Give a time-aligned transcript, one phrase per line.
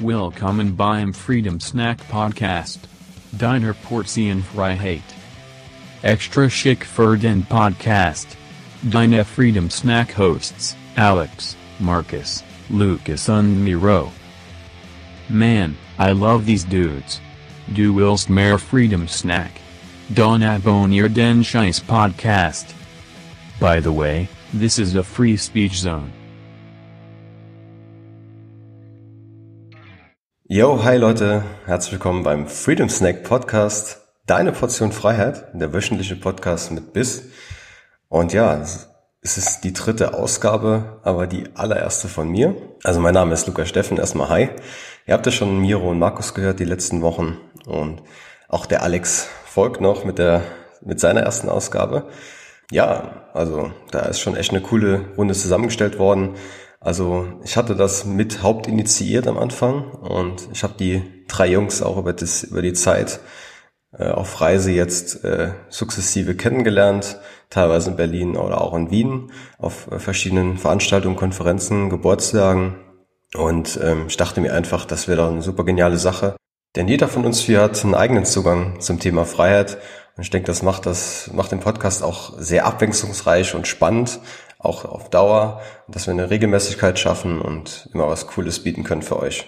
[0.00, 2.78] Willkommen beim Freedom Snack Podcast.
[3.36, 5.02] Deiner Portion Hate.
[6.02, 8.36] Extra Chic für den Podcast.
[8.84, 14.12] Deine Freedom Snack Hosts, Alex, Marcus, Lucas and Miro.
[15.28, 17.20] Man, I love these dudes.
[17.74, 19.50] Du willst mehr Freedom Snack.
[20.14, 22.72] Don abonnier den Scheiß Podcast.
[23.58, 26.12] By the way, this is a free speech zone.
[30.50, 34.00] Yo, hi Leute, herzlich willkommen beim Freedom Snack Podcast.
[34.24, 37.24] Deine Portion Freiheit, der wöchentliche Podcast mit Biss.
[38.08, 38.88] Und ja, es
[39.20, 42.56] ist die dritte Ausgabe, aber die allererste von mir.
[42.82, 44.48] Also mein Name ist Lukas Steffen, erstmal hi.
[45.06, 48.00] Ihr habt ja schon Miro und Markus gehört die letzten Wochen und
[48.48, 50.40] auch der Alex folgt noch mit der,
[50.80, 52.08] mit seiner ersten Ausgabe.
[52.70, 56.36] Ja, also da ist schon echt eine coole Runde zusammengestellt worden.
[56.88, 61.98] Also ich hatte das mit hauptinitiiert am Anfang und ich habe die drei Jungs auch
[61.98, 63.20] über, das, über die Zeit
[63.92, 67.18] äh, auf Reise jetzt äh, sukzessive kennengelernt,
[67.50, 72.76] teilweise in Berlin oder auch in Wien, auf äh, verschiedenen Veranstaltungen, Konferenzen, Geburtstagen.
[73.34, 76.36] Und ähm, ich dachte mir einfach, das wäre doch eine super geniale Sache.
[76.74, 79.76] Denn jeder von uns hier hat einen eigenen Zugang zum Thema Freiheit.
[80.16, 84.20] Und ich denke, das macht das, macht den Podcast auch sehr abwechslungsreich und spannend
[84.58, 89.18] auch auf Dauer, dass wir eine Regelmäßigkeit schaffen und immer was Cooles bieten können für
[89.18, 89.46] euch.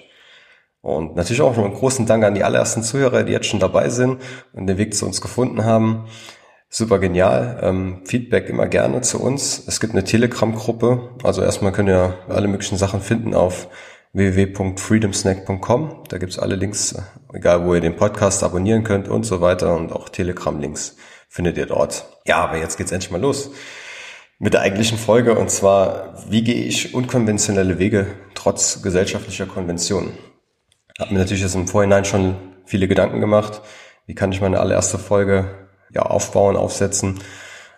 [0.82, 3.90] Und natürlich auch noch einen großen Dank an die allerersten Zuhörer, die jetzt schon dabei
[3.90, 4.22] sind
[4.52, 6.06] und den Weg zu uns gefunden haben.
[6.70, 7.58] Super genial.
[7.62, 9.62] Ähm, Feedback immer gerne zu uns.
[9.66, 11.16] Es gibt eine Telegram-Gruppe.
[11.22, 13.68] Also erstmal könnt ihr alle möglichen Sachen finden auf
[14.12, 16.04] www.freedomsnack.com.
[16.08, 16.94] Da gibt's alle Links,
[17.34, 19.74] egal wo ihr den Podcast abonnieren könnt und so weiter.
[19.74, 20.96] Und auch Telegram-Links
[21.28, 22.06] findet ihr dort.
[22.24, 23.50] Ja, aber jetzt geht's endlich mal los
[24.40, 30.12] mit der eigentlichen Folge und zwar, wie gehe ich unkonventionelle Wege trotz gesellschaftlicher Konventionen?
[30.98, 33.60] Hab mir natürlich jetzt im Vorhinein schon viele Gedanken gemacht,
[34.06, 37.20] wie kann ich meine allererste Folge ja aufbauen, aufsetzen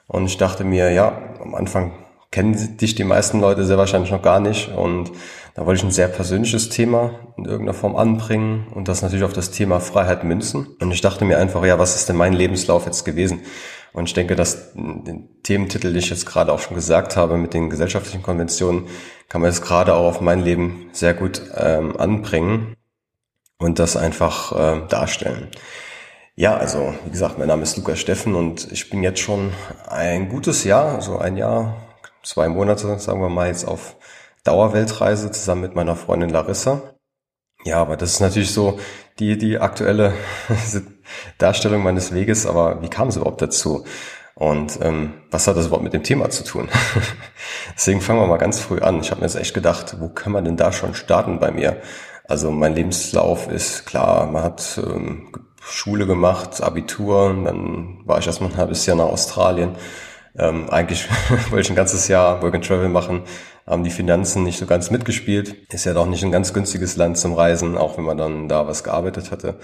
[0.07, 1.95] und ich dachte mir, ja, am Anfang
[2.31, 5.11] kennen dich die meisten Leute sehr wahrscheinlich noch gar nicht und
[5.55, 9.33] da wollte ich ein sehr persönliches Thema in irgendeiner Form anbringen und das natürlich auf
[9.33, 12.87] das Thema Freiheit münzen und ich dachte mir einfach, ja, was ist denn mein Lebenslauf
[12.87, 13.41] jetzt gewesen?
[13.93, 17.53] Und ich denke, dass den Thementitel, den ich jetzt gerade auch schon gesagt habe, mit
[17.53, 18.87] den gesellschaftlichen Konventionen,
[19.29, 22.77] kann man jetzt gerade auch auf mein Leben sehr gut ähm, anbringen
[23.59, 25.49] und das einfach äh, darstellen.
[26.35, 29.53] Ja, also wie gesagt, mein Name ist Lukas Steffen und ich bin jetzt schon
[29.87, 31.77] ein gutes Jahr, also ein Jahr,
[32.23, 33.97] zwei Monate, sagen wir mal, jetzt auf
[34.45, 36.95] Dauerweltreise zusammen mit meiner Freundin Larissa.
[37.65, 38.81] Ja, aber das ist natürlich so
[39.19, 40.15] die, die aktuelle
[41.39, 43.85] Darstellung meines Weges, aber wie kam es überhaupt dazu?
[44.35, 46.69] Und ähm, was hat das überhaupt mit dem Thema zu tun?
[47.77, 49.01] Deswegen fangen wir mal ganz früh an.
[49.01, 51.83] Ich habe mir jetzt echt gedacht, wo kann man denn da schon starten bei mir?
[52.29, 58.51] Also mein Lebenslauf ist klar, man hat ähm, Schule gemacht, Abitur, dann war ich erstmal
[58.51, 59.77] ein halbes Jahr nach Australien.
[60.39, 61.09] Ähm, eigentlich
[61.51, 63.25] wollte ich ein ganzes Jahr Work and Travel machen,
[63.67, 65.73] haben die Finanzen nicht so ganz mitgespielt.
[65.73, 68.67] Ist ja doch nicht ein ganz günstiges Land zum Reisen, auch wenn man dann da
[68.67, 69.59] was gearbeitet hatte.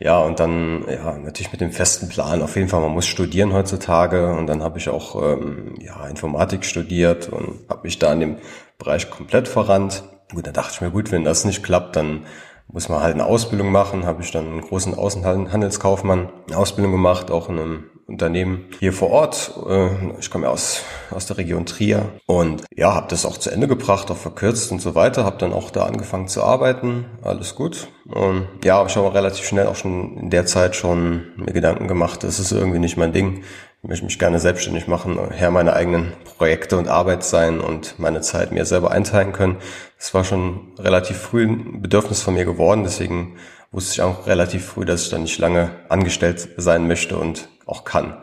[0.00, 2.40] Ja, und dann, ja, natürlich mit dem festen Plan.
[2.40, 4.32] Auf jeden Fall, man muss studieren heutzutage.
[4.32, 8.36] Und dann habe ich auch ähm, ja, Informatik studiert und habe mich da in dem
[8.78, 10.04] Bereich komplett verrannt.
[10.32, 12.26] Gut, da dachte ich mir, gut, wenn das nicht klappt, dann
[12.68, 14.06] muss man halt eine Ausbildung machen.
[14.06, 19.10] Habe ich dann einen großen Außenhandelskaufmann eine Ausbildung gemacht, auch in einem Unternehmen hier vor
[19.10, 19.52] Ort.
[19.68, 23.50] Äh, ich komme ja aus, aus der Region Trier und ja, habe das auch zu
[23.50, 25.24] Ende gebracht, auch verkürzt und so weiter.
[25.24, 27.04] Habe dann auch da angefangen zu arbeiten.
[27.22, 27.88] Alles gut.
[28.06, 31.86] Und ja, habe ich aber relativ schnell auch schon in der Zeit schon mir Gedanken
[31.86, 33.44] gemacht, das ist irgendwie nicht mein Ding.
[33.82, 38.22] Ich möchte mich gerne selbstständig machen, Herr meiner eigenen Projekte und Arbeit sein und meine
[38.22, 39.58] Zeit mir selber einteilen können.
[39.98, 43.36] Das war schon relativ früh ein Bedürfnis von mir geworden, deswegen
[43.70, 47.84] wusste ich auch relativ früh, dass ich da nicht lange angestellt sein möchte und auch
[47.84, 48.22] kann.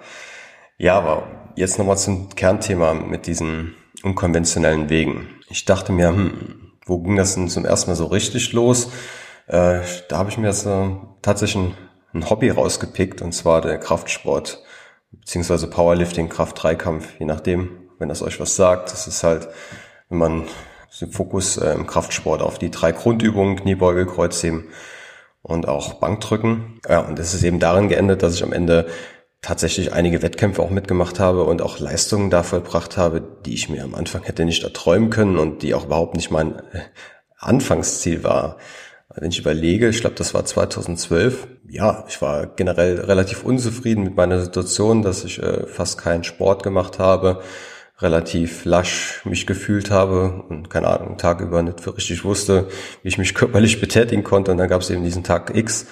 [0.77, 5.29] Ja, aber jetzt nochmal zum Kernthema mit diesen unkonventionellen Wegen.
[5.49, 8.89] Ich dachte mir, hm, wo ging das denn zum ersten Mal so richtig los?
[9.47, 10.89] Äh, da habe ich mir jetzt äh,
[11.21, 11.77] tatsächlich ein,
[12.13, 14.63] ein, Hobby rausgepickt, und zwar der Kraftsport,
[15.11, 18.91] beziehungsweise Powerlifting, Kraft-Dreikampf, je nachdem, wenn das euch was sagt.
[18.91, 19.47] Das ist halt,
[20.09, 20.43] wenn man
[20.99, 24.65] den Fokus äh, im Kraftsport auf die drei Grundübungen, Kniebeuge, Kreuzheben
[25.45, 26.79] und auch Bankdrücken.
[26.89, 28.87] Ja, und es ist eben darin geendet, dass ich am Ende
[29.43, 33.83] tatsächlich einige Wettkämpfe auch mitgemacht habe und auch Leistungen da vollbracht habe, die ich mir
[33.83, 36.81] am Anfang hätte nicht erträumen können und die auch überhaupt nicht mein äh,
[37.37, 38.57] Anfangsziel war.
[39.13, 41.47] Wenn ich überlege, ich glaube, das war 2012.
[41.69, 46.63] Ja, ich war generell relativ unzufrieden mit meiner Situation, dass ich äh, fast keinen Sport
[46.63, 47.43] gemacht habe,
[47.99, 52.67] relativ lasch mich gefühlt habe und keine Ahnung, Tag über nicht richtig wusste,
[53.01, 54.51] wie ich mich körperlich betätigen konnte.
[54.51, 55.87] Und dann gab es eben diesen Tag X.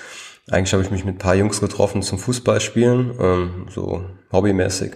[0.52, 4.96] Eigentlich habe ich mich mit ein paar Jungs getroffen zum Fußballspielen, ähm, so hobbymäßig.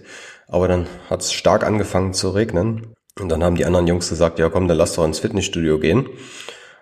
[0.50, 2.94] Aber dann hat es stark angefangen zu regnen.
[3.20, 6.08] Und dann haben die anderen Jungs gesagt, ja komm, dann lass doch ins Fitnessstudio gehen.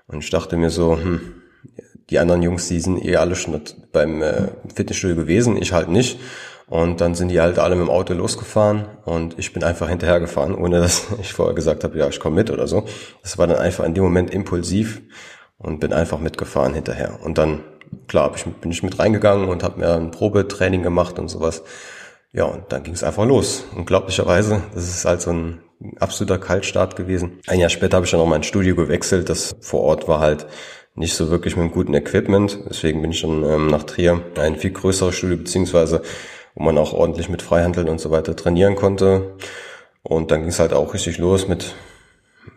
[0.08, 1.44] Und ich dachte mir so, hm,
[2.10, 3.62] die anderen Jungs, die sind eh alle schon
[3.92, 6.20] beim äh, Fitnessstudio gewesen, ich halt nicht.
[6.68, 10.56] Und dann sind die halt alle mit dem Auto losgefahren und ich bin einfach hinterhergefahren,
[10.56, 12.86] ohne dass ich vorher gesagt habe, ja, ich komme mit oder so.
[13.22, 15.02] Das war dann einfach in dem Moment impulsiv
[15.58, 17.20] und bin einfach mitgefahren hinterher.
[17.24, 17.64] Und dann,
[18.08, 21.64] klar, bin ich mit reingegangen und habe mir ein Probetraining gemacht und sowas.
[22.34, 23.64] Ja, und dann ging es einfach los.
[23.76, 25.62] Unglaublicherweise, das ist halt so ein
[26.00, 27.40] absoluter Kaltstart gewesen.
[27.48, 29.30] Ein Jahr später habe ich dann auch mein Studio gewechselt.
[29.30, 30.48] Das vor Ort war halt
[30.96, 32.60] nicht so wirklich mit einem guten Equipment.
[32.70, 36.02] Deswegen bin ich dann ähm, nach Trier ein viel größeres Studio, beziehungsweise
[36.56, 39.36] wo man auch ordentlich mit Freihandeln und so weiter trainieren konnte.
[40.04, 41.76] Und dann ging es halt auch richtig los mit,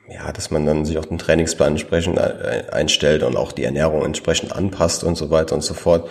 [0.09, 4.55] ja, dass man dann sich auch den Trainingsplan entsprechend einstellt und auch die Ernährung entsprechend
[4.55, 6.09] anpasst und so weiter und so fort.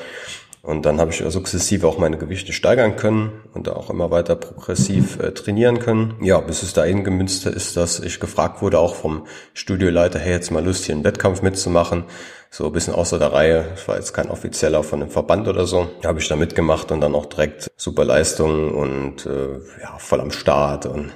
[0.62, 5.20] Und dann habe ich sukzessive auch meine Gewichte steigern können und auch immer weiter progressiv
[5.20, 6.16] äh, trainieren können.
[6.22, 10.52] Ja, bis es dahin gemünzt ist, dass ich gefragt wurde, auch vom Studioleiter, hey, jetzt
[10.52, 12.04] mal Lust, hier einen Wettkampf mitzumachen.
[12.50, 13.66] So ein bisschen außer der Reihe.
[13.76, 15.90] Ich war jetzt kein offizieller von einem Verband oder so.
[16.02, 20.22] Da habe ich da mitgemacht und dann auch direkt super Leistungen und äh, ja, voll
[20.22, 21.12] am Start und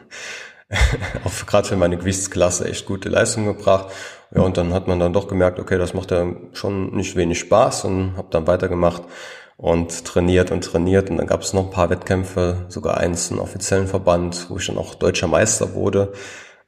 [1.25, 3.91] auch gerade für meine Gewichtsklasse echt gute Leistungen gebracht.
[4.33, 7.39] Ja, und dann hat man dann doch gemerkt, okay, das macht ja schon nicht wenig
[7.39, 9.03] Spaß und habe dann weitergemacht
[9.57, 13.39] und trainiert und trainiert und dann gab es noch ein paar Wettkämpfe, sogar eins, einen
[13.39, 16.13] offiziellen Verband, wo ich dann auch deutscher Meister wurde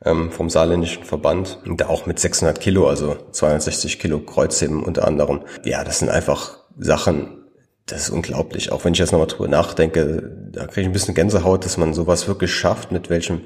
[0.06, 5.07] ähm, vom saarländischen Verband und da auch mit 600 Kilo, also 260 Kilo Kreuzheben unter
[5.07, 5.42] anderem.
[5.63, 7.45] Ja, das sind einfach Sachen,
[7.86, 8.71] das ist unglaublich.
[8.71, 11.94] Auch wenn ich jetzt nochmal drüber nachdenke, da kriege ich ein bisschen Gänsehaut, dass man
[11.94, 13.42] sowas wirklich schafft, mit welchem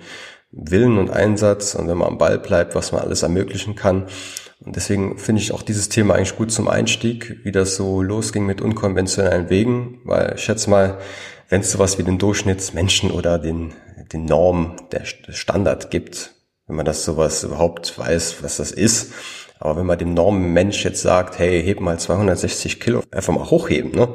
[0.51, 4.07] Willen und Einsatz und wenn man am Ball bleibt, was man alles ermöglichen kann.
[4.59, 8.45] Und deswegen finde ich auch dieses Thema eigentlich gut zum Einstieg, wie das so losging
[8.45, 10.97] mit unkonventionellen Wegen, weil ich schätze mal,
[11.49, 13.73] wenn es sowas wie den Durchschnittsmenschen oder den,
[14.11, 16.33] den Norm, der Standard gibt,
[16.65, 19.13] wenn man das sowas überhaupt weiß, was das ist.
[19.59, 23.91] Aber wenn man dem Normenmensch jetzt sagt, hey, heb mal 260 Kilo, einfach mal hochheben,
[23.91, 24.13] ne?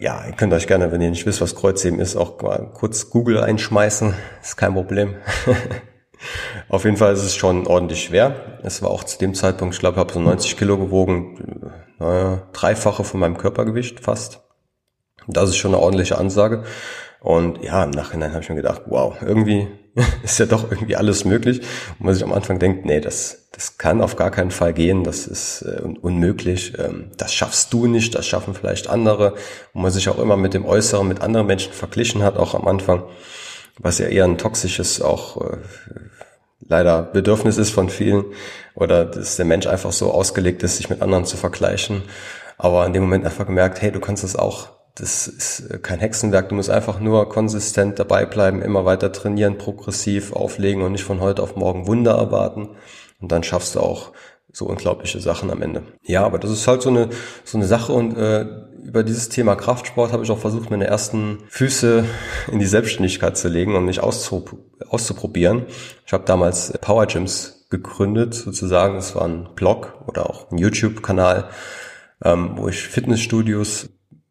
[0.00, 3.10] Ja, ihr könnt euch gerne, wenn ihr nicht wisst, was Kreuzheben ist, auch mal kurz
[3.10, 4.14] Google einschmeißen.
[4.42, 5.16] Ist kein Problem.
[6.70, 8.58] Auf jeden Fall ist es schon ordentlich schwer.
[8.62, 12.42] Es war auch zu dem Zeitpunkt, ich glaube, ich habe so 90 Kilo gewogen, naja,
[12.52, 14.42] dreifache von meinem Körpergewicht fast.
[15.26, 16.64] Das ist schon eine ordentliche Ansage.
[17.20, 19.68] Und ja, im Nachhinein habe ich mir gedacht, wow, irgendwie
[20.22, 21.60] ist ja doch irgendwie alles möglich.
[21.98, 25.04] Und man sich am Anfang denkt, nee, das, das kann auf gar keinen Fall gehen,
[25.04, 29.34] das ist äh, unmöglich, ähm, das schaffst du nicht, das schaffen vielleicht andere.
[29.74, 32.66] Und man sich auch immer mit dem Äußeren, mit anderen Menschen verglichen hat, auch am
[32.66, 33.04] Anfang
[33.82, 35.56] was ja eher ein toxisches auch äh,
[36.60, 38.26] leider Bedürfnis ist von vielen
[38.74, 42.02] oder dass der Mensch einfach so ausgelegt ist, sich mit anderen zu vergleichen.
[42.58, 44.68] Aber in dem Moment einfach gemerkt, hey, du kannst das auch.
[45.00, 46.50] Das ist kein Hexenwerk.
[46.50, 51.20] Du musst einfach nur konsistent dabei bleiben, immer weiter trainieren, progressiv auflegen und nicht von
[51.20, 52.76] heute auf morgen Wunder erwarten.
[53.20, 54.12] Und dann schaffst du auch
[54.52, 55.82] so unglaubliche Sachen am Ende.
[56.02, 57.10] Ja, aber das ist halt so eine
[57.44, 58.46] so eine Sache und äh,
[58.82, 62.04] über dieses Thema Kraftsport habe ich auch versucht, meine ersten Füße
[62.50, 65.66] in die Selbstständigkeit zu legen und mich auszuprobieren.
[66.06, 68.96] Ich habe damals Power Gyms gegründet, sozusagen.
[68.96, 71.50] Es war ein Blog oder auch ein YouTube-Kanal,
[72.24, 73.90] ähm, wo ich Fitnessstudios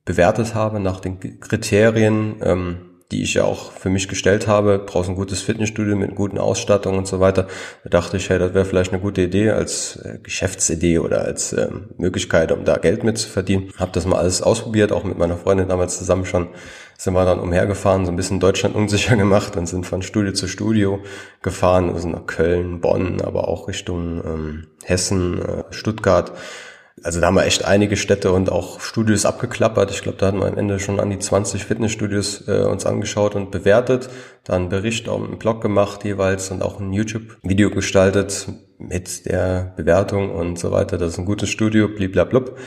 [0.09, 2.77] bewertet habe nach den Kriterien, ähm,
[3.11, 6.97] die ich ja auch für mich gestellt habe, brauchst ein gutes Fitnessstudio mit guten Ausstattung
[6.97, 7.45] und so weiter.
[7.83, 11.53] Da dachte ich, hey, das wäre vielleicht eine gute Idee als äh, Geschäftsidee oder als
[11.53, 13.71] äh, Möglichkeit, um da Geld mit zu verdienen.
[13.77, 16.47] Hab das mal alles ausprobiert, auch mit meiner Freundin damals zusammen schon.
[16.97, 20.47] Sind wir dann umhergefahren, so ein bisschen Deutschland unsicher gemacht und sind von Studio zu
[20.47, 21.01] Studio
[21.43, 21.95] gefahren.
[21.99, 26.31] Sind nach Köln, Bonn, aber auch Richtung ähm, Hessen, äh, Stuttgart
[27.03, 29.91] also da haben wir echt einige Städte und auch Studios abgeklappert.
[29.91, 33.35] Ich glaube, da hatten wir am Ende schon an die 20 Fitnessstudios äh, uns angeschaut
[33.35, 34.09] und bewertet.
[34.43, 39.73] Dann einen Bericht auf dem Blog gemacht jeweils und auch ein YouTube-Video gestaltet mit der
[39.75, 40.97] Bewertung und so weiter.
[40.97, 42.57] Das ist ein gutes Studio, bliblablub.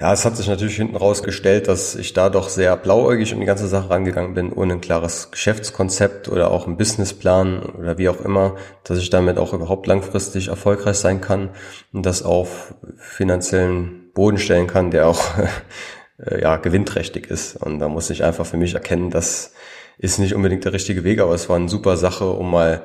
[0.00, 3.46] Ja, es hat sich natürlich hinten rausgestellt, dass ich da doch sehr blauäugig in die
[3.46, 8.20] ganze Sache rangegangen bin, ohne ein klares Geschäftskonzept oder auch einen Businessplan oder wie auch
[8.20, 11.50] immer, dass ich damit auch überhaupt langfristig erfolgreich sein kann
[11.92, 15.24] und das auf finanziellen Boden stellen kann, der auch
[16.24, 17.56] äh, ja, gewinnträchtig ist.
[17.56, 19.52] Und da muss ich einfach für mich erkennen, das
[19.98, 22.82] ist nicht unbedingt der richtige Weg, aber es war eine super Sache, um mal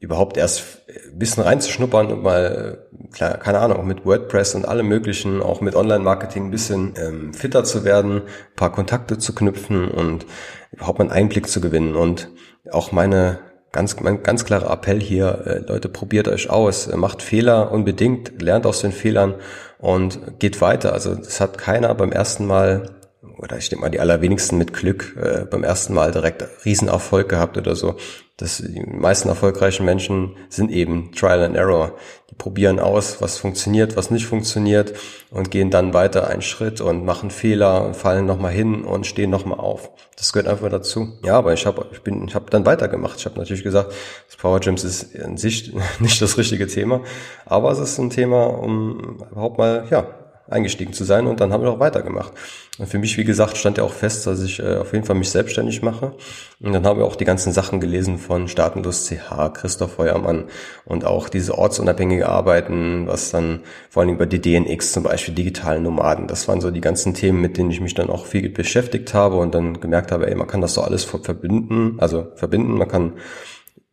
[0.00, 5.42] überhaupt erst ein bisschen reinzuschnuppern und mal, klar, keine Ahnung, mit WordPress und allem möglichen,
[5.42, 10.26] auch mit Online-Marketing ein bisschen ähm, fitter zu werden, ein paar Kontakte zu knüpfen und
[10.72, 12.30] überhaupt einen Einblick zu gewinnen und
[12.70, 13.38] auch meine
[13.72, 18.66] ganz, mein ganz klarer Appell hier, äh, Leute, probiert euch aus, macht Fehler unbedingt, lernt
[18.66, 19.34] aus den Fehlern
[19.78, 20.92] und geht weiter.
[20.92, 22.96] Also das hat keiner beim ersten Mal
[23.38, 27.56] oder ich denke mal die allerwenigsten mit Glück äh, beim ersten Mal direkt Riesenerfolg gehabt
[27.56, 27.96] oder so.
[28.36, 31.92] Das, die meisten erfolgreichen Menschen sind eben Trial and Error.
[32.30, 34.92] Die probieren aus, was funktioniert, was nicht funktioniert
[35.30, 39.30] und gehen dann weiter einen Schritt und machen Fehler und fallen nochmal hin und stehen
[39.30, 39.90] nochmal auf.
[40.16, 41.14] Das gehört einfach dazu.
[41.24, 43.18] Ja, aber ich habe ich bin, ich habe dann weitergemacht.
[43.18, 43.94] Ich habe natürlich gesagt,
[44.26, 47.00] das Power Gyms ist in sich nicht das richtige Thema,
[47.46, 50.06] aber es ist ein Thema, um überhaupt mal ja
[50.48, 52.32] eingestiegen zu sein und dann haben wir auch weitergemacht.
[52.78, 55.16] Und für mich, wie gesagt, stand ja auch fest, dass ich äh, auf jeden Fall
[55.16, 56.12] mich selbstständig mache.
[56.60, 60.44] Und dann haben wir auch die ganzen Sachen gelesen von Staatenlos CH, Christoph Feuermann
[60.84, 65.82] und auch diese ortsunabhängige Arbeiten, was dann vor allem über die DNX zum Beispiel, digitalen
[65.82, 69.14] Nomaden, das waren so die ganzen Themen, mit denen ich mich dann auch viel beschäftigt
[69.14, 72.88] habe und dann gemerkt habe, ey, man kann das so alles verbinden, also verbinden, man
[72.88, 73.14] kann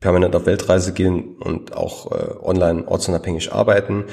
[0.03, 4.05] permanent auf Weltreise gehen und auch äh, online ortsunabhängig arbeiten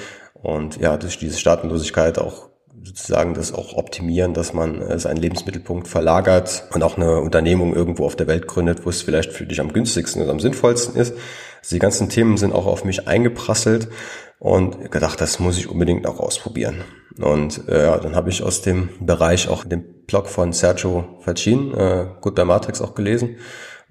[0.42, 2.50] und ja, durch diese Staatenlosigkeit auch
[2.82, 8.06] sozusagen das auch optimieren, dass man äh, seinen Lebensmittelpunkt verlagert und auch eine Unternehmung irgendwo
[8.06, 11.12] auf der Welt gründet, wo es vielleicht für dich am günstigsten und am sinnvollsten ist.
[11.60, 13.88] Also die ganzen Themen sind auch auf mich eingeprasselt
[14.38, 16.82] und gedacht, das muss ich unbedingt auch ausprobieren.
[17.20, 22.06] Und äh, dann habe ich aus dem Bereich auch den Blog von Sergio Facin, äh,
[22.22, 23.36] by Matrix, auch gelesen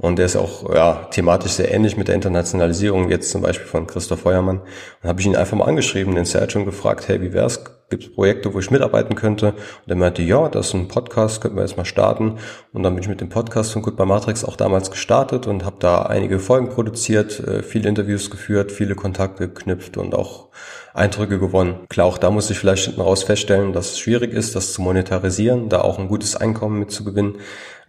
[0.01, 3.85] und der ist auch ja, thematisch sehr ähnlich mit der Internationalisierung, jetzt zum Beispiel von
[3.85, 4.61] Christoph Feuermann.
[5.03, 7.61] Und habe ich ihn einfach mal angeschrieben, den Sergio, und gefragt, hey, wie wär's?
[7.89, 9.47] Gibt es Projekte, wo ich mitarbeiten könnte?
[9.47, 12.37] Und er meinte, ja, das ist ein Podcast, könnten wir jetzt mal starten.
[12.71, 15.77] Und dann bin ich mit dem Podcast von Goodbye Matrix auch damals gestartet und habe
[15.79, 20.47] da einige Folgen produziert, äh, viele Interviews geführt, viele Kontakte geknüpft und auch
[20.93, 21.85] Eindrücke gewonnen.
[21.89, 24.81] Klar, auch da muss ich vielleicht hinten raus feststellen, dass es schwierig ist, das zu
[24.81, 27.37] monetarisieren, da auch ein gutes Einkommen mitzugewinnen.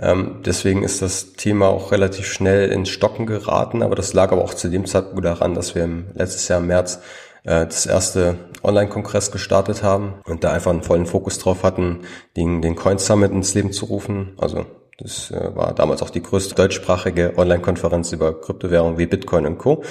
[0.01, 4.43] Ähm, deswegen ist das Thema auch relativ schnell ins Stocken geraten, aber das lag aber
[4.43, 7.01] auch zu dem Zeitpunkt daran, dass wir im letztes Jahr im März
[7.45, 12.01] äh, das erste Online-Kongress gestartet haben und da einfach einen vollen Fokus drauf hatten,
[12.37, 14.35] den, den Coin Summit ins Leben zu rufen.
[14.39, 14.65] Also
[14.99, 19.83] das äh, war damals auch die größte deutschsprachige Online-Konferenz über Kryptowährungen wie Bitcoin und Co.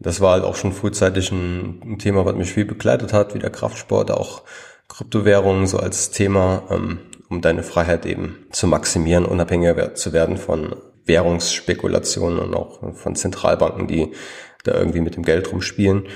[0.00, 3.40] Das war halt auch schon frühzeitig ein, ein Thema, was mich viel begleitet hat, wie
[3.40, 4.42] der Kraftsport, auch
[4.88, 10.76] Kryptowährungen so als Thema, ähm, um deine Freiheit eben zu maximieren, unabhängiger zu werden von
[11.04, 14.12] Währungsspekulationen und auch von Zentralbanken, die
[14.64, 16.06] da irgendwie mit dem Geld rumspielen.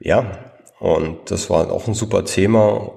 [0.00, 2.90] Ja, und das war auch ein super Thema.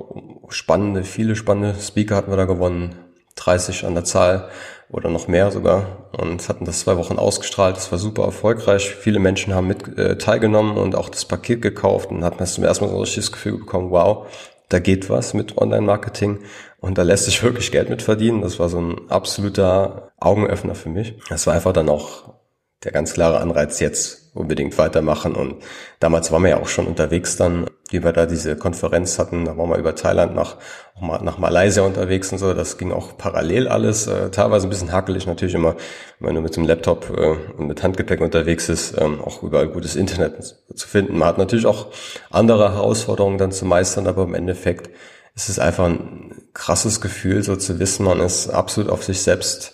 [0.50, 2.96] Spannende, viele spannende Speaker hatten wir da gewonnen.
[3.36, 4.50] 30 an der Zahl
[4.90, 7.76] oder noch mehr sogar und hatten das zwei Wochen ausgestrahlt.
[7.76, 8.96] Das war super erfolgreich.
[8.96, 12.86] Viele Menschen haben mit äh, teilgenommen und auch das Paket gekauft und hatten zum ersten
[12.86, 14.28] Mal so ein richtiges Gefühl bekommen, wow,
[14.70, 16.40] da geht was mit Online-Marketing
[16.80, 18.42] und da lässt sich wirklich Geld mit verdienen.
[18.42, 21.16] Das war so ein absoluter Augenöffner für mich.
[21.30, 22.36] Das war einfach dann auch
[22.84, 25.34] der ganz klare Anreiz, jetzt unbedingt weitermachen.
[25.34, 25.56] Und
[26.00, 29.46] damals waren wir ja auch schon unterwegs dann, wie wir da diese Konferenz hatten.
[29.46, 30.58] Da waren wir über Thailand nach,
[31.00, 32.54] mal nach Malaysia unterwegs und so.
[32.54, 34.08] Das ging auch parallel alles.
[34.08, 35.76] Äh, teilweise ein bisschen hakelig natürlich immer,
[36.20, 39.96] wenn man mit dem Laptop äh, und mit Handgepäck unterwegs ist, ähm, auch überall gutes
[39.96, 41.18] Internet zu finden.
[41.18, 41.88] Man hat natürlich auch
[42.30, 44.90] andere Herausforderungen dann zu meistern, aber im Endeffekt
[45.36, 49.74] ist es einfach ein krasses Gefühl, so zu wissen, man ist absolut auf sich selbst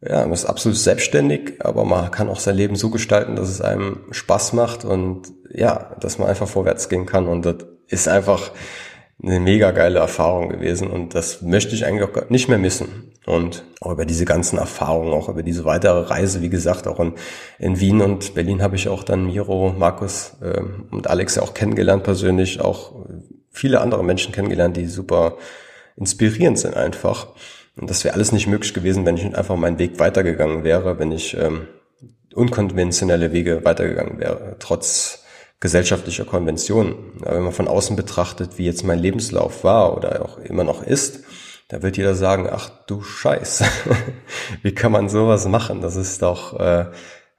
[0.00, 3.60] ja, man ist absolut selbstständig, aber man kann auch sein Leben so gestalten, dass es
[3.60, 7.26] einem Spaß macht und ja, dass man einfach vorwärts gehen kann.
[7.26, 7.56] Und das
[7.88, 8.50] ist einfach
[9.22, 13.12] eine mega geile Erfahrung gewesen und das möchte ich eigentlich auch nicht mehr missen.
[13.24, 17.14] Und auch über diese ganzen Erfahrungen, auch über diese weitere Reise, wie gesagt, auch in,
[17.58, 20.60] in Wien und Berlin habe ich auch dann Miro, Markus äh,
[20.92, 22.94] und Alex ja auch kennengelernt persönlich, auch
[23.50, 25.38] viele andere Menschen kennengelernt, die super
[25.96, 27.28] inspirierend sind einfach.
[27.76, 31.12] Und das wäre alles nicht möglich gewesen, wenn ich einfach meinen Weg weitergegangen wäre, wenn
[31.12, 31.68] ich ähm,
[32.34, 35.24] unkonventionelle Wege weitergegangen wäre, trotz
[35.60, 36.94] gesellschaftlicher Konventionen.
[37.22, 40.82] Aber wenn man von außen betrachtet, wie jetzt mein Lebenslauf war oder auch immer noch
[40.82, 41.20] ist,
[41.68, 43.64] da wird jeder sagen, ach du Scheiß,
[44.62, 45.80] wie kann man sowas machen?
[45.80, 46.86] Das ist doch äh,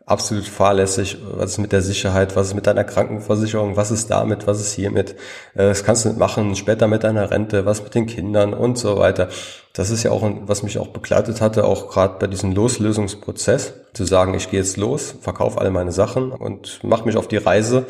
[0.08, 1.18] absolut fahrlässig.
[1.36, 2.36] Was ist mit der Sicherheit?
[2.36, 3.76] Was ist mit deiner Krankenversicherung?
[3.76, 4.48] Was ist damit?
[4.48, 5.12] Was ist hiermit?
[5.54, 6.56] Äh, das kannst du machen.
[6.56, 7.66] Später mit deiner Rente.
[7.66, 9.30] Was mit den Kindern und so weiter.
[9.74, 14.06] Das ist ja auch, was mich auch begleitet hatte, auch gerade bei diesem Loslösungsprozess, zu
[14.06, 17.86] sagen, ich gehe jetzt los, verkaufe alle meine Sachen und mache mich auf die Reise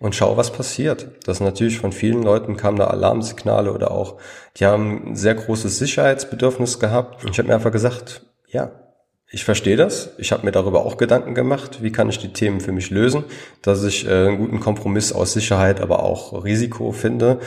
[0.00, 1.08] und schau, was passiert.
[1.24, 4.16] Das natürlich von vielen Leuten kamen da Alarmsignale oder auch,
[4.58, 7.24] die haben ein sehr großes Sicherheitsbedürfnis gehabt.
[7.24, 8.72] Und ich habe mir einfach gesagt, ja,
[9.32, 10.10] ich verstehe das.
[10.18, 13.24] Ich habe mir darüber auch Gedanken gemacht, wie kann ich die Themen für mich lösen,
[13.62, 17.38] dass ich äh, einen guten Kompromiss aus Sicherheit, aber auch Risiko finde,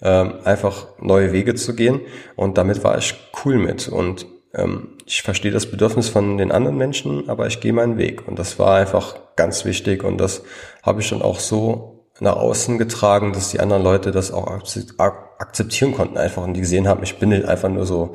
[0.00, 0.08] äh,
[0.44, 2.00] einfach neue Wege zu gehen.
[2.36, 3.88] Und damit war ich cool mit.
[3.88, 8.28] Und ähm, ich verstehe das Bedürfnis von den anderen Menschen, aber ich gehe meinen Weg.
[8.28, 10.42] Und das war einfach ganz wichtig und das
[10.82, 15.92] habe ich dann auch so nach außen getragen, dass die anderen Leute das auch akzeptieren
[15.92, 18.12] konnten einfach und die gesehen haben, ich bin nicht einfach nur so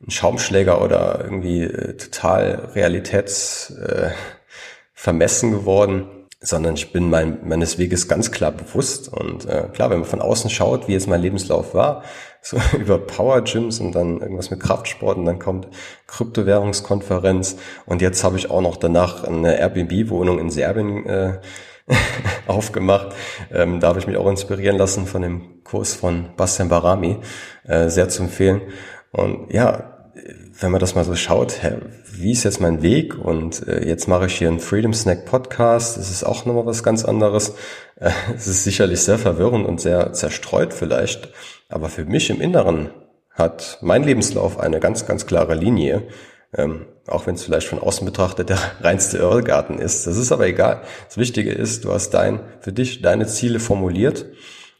[0.00, 6.06] ein Schaumschläger oder irgendwie äh, total realitätsvermessen äh, geworden,
[6.40, 9.08] sondern ich bin mein, meines Weges ganz klar bewusst.
[9.08, 12.02] Und äh, klar, wenn man von außen schaut, wie jetzt mein Lebenslauf war,
[12.42, 15.68] so über Power Gyms und dann irgendwas mit Kraftsport und dann kommt
[16.06, 21.38] Kryptowährungskonferenz und jetzt habe ich auch noch danach eine Airbnb-Wohnung in Serbien äh,
[22.46, 23.14] aufgemacht.
[23.50, 27.16] Ähm, da habe ich mich auch inspirieren lassen von dem Kurs von Bastian Barami,
[27.66, 28.60] äh, sehr zu empfehlen.
[29.14, 30.08] Und ja,
[30.58, 31.76] wenn man das mal so schaut, hä,
[32.12, 33.16] wie ist jetzt mein Weg?
[33.16, 35.96] Und äh, jetzt mache ich hier einen Freedom Snack Podcast.
[35.96, 37.54] Das ist auch nochmal was ganz anderes.
[37.94, 41.32] Äh, es ist sicherlich sehr verwirrend und sehr zerstreut vielleicht.
[41.68, 42.90] Aber für mich im Inneren
[43.30, 46.02] hat mein Lebenslauf eine ganz, ganz klare Linie.
[46.52, 50.08] Ähm, auch wenn es vielleicht von außen betrachtet der reinste Irrgarten ist.
[50.08, 50.82] Das ist aber egal.
[51.06, 54.26] Das Wichtige ist, du hast dein, für dich deine Ziele formuliert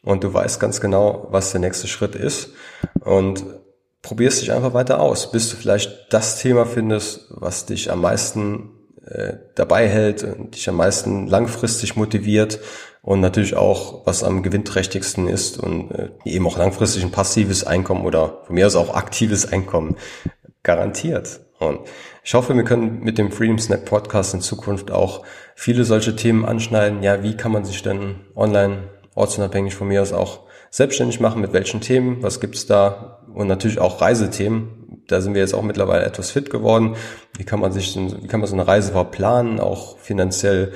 [0.03, 2.51] und du weißt ganz genau, was der nächste Schritt ist.
[2.99, 3.45] Und
[4.05, 8.71] probierst dich einfach weiter aus, bis du vielleicht das Thema findest, was dich am meisten
[9.07, 12.61] äh, dabei hält und dich am meisten langfristig motiviert
[13.01, 18.05] und natürlich auch, was am gewinnträchtigsten ist und äh, eben auch langfristig ein passives Einkommen
[18.05, 19.97] oder von mir aus auch aktives Einkommen
[20.63, 21.41] garantiert.
[21.59, 21.81] Und
[22.23, 25.23] ich hoffe, wir können mit dem Freedom Snack Podcast in Zukunft auch
[25.55, 27.03] viele solche Themen anschneiden.
[27.03, 31.53] Ja, wie kann man sich denn online ortsunabhängig von mir aus auch selbstständig machen, mit
[31.53, 35.03] welchen Themen, was gibt's da und natürlich auch Reisethemen.
[35.07, 36.97] Da sind wir jetzt auch mittlerweile etwas fit geworden.
[37.37, 40.73] Wie kann man sich, wie kann man so eine Reise überhaupt planen, auch finanziell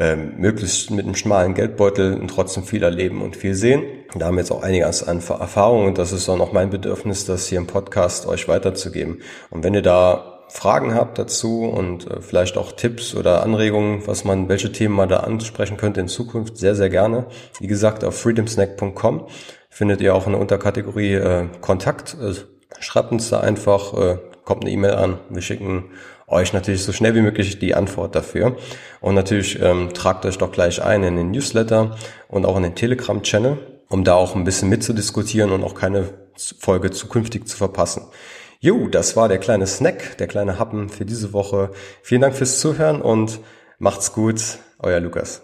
[0.00, 3.82] ähm, möglichst mit einem schmalen Geldbeutel und trotzdem viel erleben und viel sehen.
[4.14, 7.26] Da haben wir jetzt auch einiges an Erfahrung und das ist auch noch mein Bedürfnis,
[7.26, 9.20] das hier im Podcast euch weiterzugeben.
[9.50, 14.24] Und wenn ihr da Fragen habt dazu und äh, vielleicht auch Tipps oder Anregungen, was
[14.24, 17.26] man, welche Themen man da ansprechen könnte in Zukunft, sehr, sehr gerne.
[17.60, 19.26] Wie gesagt, auf freedomsnack.com
[19.68, 22.16] findet ihr auch eine Unterkategorie äh, Kontakt.
[22.20, 22.42] Also
[22.80, 25.18] schreibt uns da einfach, äh, kommt eine E-Mail an.
[25.28, 25.90] Wir schicken
[26.26, 28.56] euch natürlich so schnell wie möglich die Antwort dafür.
[29.00, 31.96] Und natürlich ähm, tragt euch doch gleich ein in den Newsletter
[32.28, 33.56] und auch in den Telegram-Channel,
[33.88, 36.08] um da auch ein bisschen mitzudiskutieren und auch keine
[36.58, 38.02] Folge zukünftig zu verpassen.
[38.62, 41.70] Jo, das war der kleine Snack, der kleine Happen für diese Woche.
[42.02, 43.40] Vielen Dank fürs Zuhören und
[43.78, 45.40] macht's gut, euer Lukas.